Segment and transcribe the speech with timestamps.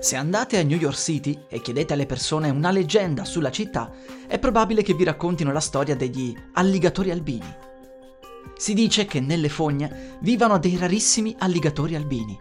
[0.00, 3.92] Se andate a New York City e chiedete alle persone una leggenda sulla città,
[4.26, 7.54] è probabile che vi raccontino la storia degli alligatori albini.
[8.56, 12.36] Si dice che nelle fogne vivano dei rarissimi alligatori albini.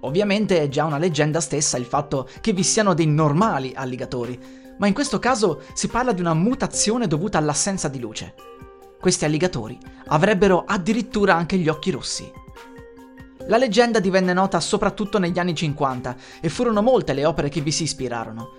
[0.00, 4.38] Ovviamente è già una leggenda stessa il fatto che vi siano dei normali alligatori,
[4.76, 8.34] ma in questo caso si parla di una mutazione dovuta all'assenza di luce.
[9.00, 9.78] Questi alligatori
[10.08, 12.30] avrebbero addirittura anche gli occhi rossi.
[13.48, 17.72] La leggenda divenne nota soprattutto negli anni 50 e furono molte le opere che vi
[17.72, 18.50] si ispirarono.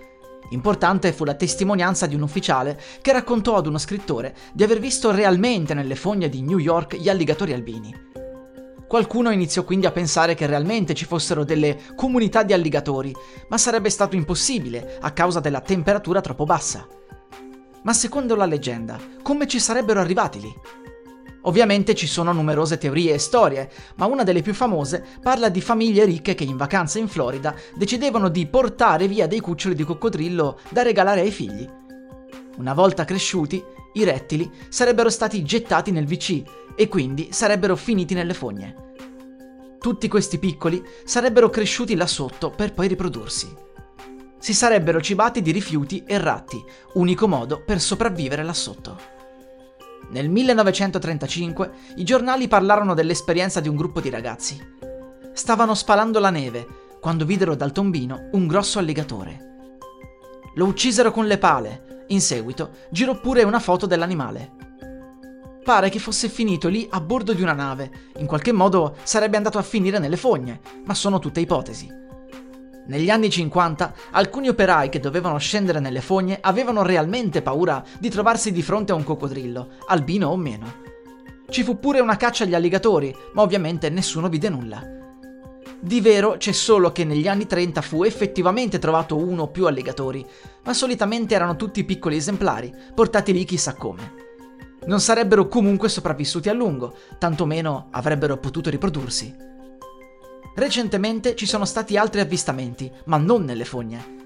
[0.50, 5.12] Importante fu la testimonianza di un ufficiale che raccontò ad uno scrittore di aver visto
[5.12, 8.08] realmente nelle fogne di New York gli alligatori albini.
[8.88, 13.14] Qualcuno iniziò quindi a pensare che realmente ci fossero delle comunità di alligatori,
[13.48, 16.84] ma sarebbe stato impossibile a causa della temperatura troppo bassa.
[17.82, 20.52] Ma secondo la leggenda, come ci sarebbero arrivati lì?
[21.42, 26.04] Ovviamente ci sono numerose teorie e storie, ma una delle più famose parla di famiglie
[26.04, 30.82] ricche che in vacanza in Florida decidevano di portare via dei cuccioli di coccodrillo da
[30.82, 31.68] regalare ai figli.
[32.58, 33.62] Una volta cresciuti,
[33.94, 36.42] i rettili sarebbero stati gettati nel VC
[36.74, 38.88] e quindi sarebbero finiti nelle fogne.
[39.78, 43.68] Tutti questi piccoli sarebbero cresciuti là sotto per poi riprodursi
[44.40, 49.19] si sarebbero cibati di rifiuti e ratti, unico modo per sopravvivere là sotto.
[50.08, 54.58] Nel 1935 i giornali parlarono dell'esperienza di un gruppo di ragazzi.
[55.32, 56.66] Stavano spalando la neve
[57.00, 59.48] quando videro dal tombino un grosso alligatore.
[60.54, 64.52] Lo uccisero con le pale, in seguito girò pure una foto dell'animale.
[65.62, 69.58] Pare che fosse finito lì a bordo di una nave, in qualche modo sarebbe andato
[69.58, 71.88] a finire nelle fogne, ma sono tutte ipotesi.
[72.90, 78.50] Negli anni 50 alcuni operai che dovevano scendere nelle fogne avevano realmente paura di trovarsi
[78.50, 80.82] di fronte a un coccodrillo, albino o meno.
[81.48, 84.84] Ci fu pure una caccia agli alligatori, ma ovviamente nessuno vide nulla.
[85.78, 90.26] Di vero c'è solo che negli anni 30 fu effettivamente trovato uno o più alligatori,
[90.64, 94.14] ma solitamente erano tutti piccoli esemplari, portati lì chissà come.
[94.86, 99.49] Non sarebbero comunque sopravvissuti a lungo, tantomeno avrebbero potuto riprodursi.
[100.54, 104.18] Recentemente ci sono stati altri avvistamenti, ma non nelle fogne.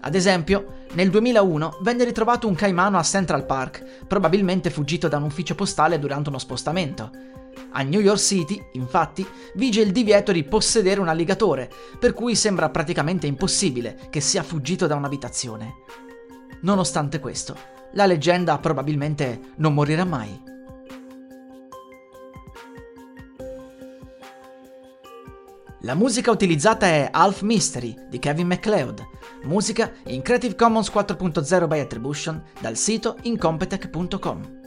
[0.00, 5.24] Ad esempio, nel 2001 venne ritrovato un caimano a Central Park, probabilmente fuggito da un
[5.24, 7.10] ufficio postale durante uno spostamento.
[7.72, 12.68] A New York City, infatti, vige il divieto di possedere un alligatore, per cui sembra
[12.68, 15.72] praticamente impossibile che sia fuggito da un'abitazione.
[16.60, 17.56] Nonostante questo,
[17.92, 20.52] la leggenda probabilmente non morirà mai.
[25.84, 29.06] La musica utilizzata è Half Mystery di Kevin MacLeod,
[29.42, 34.63] musica in Creative Commons 4.0 by Attribution dal sito incompetech.com.